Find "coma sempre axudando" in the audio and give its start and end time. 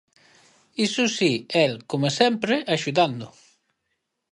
1.89-3.27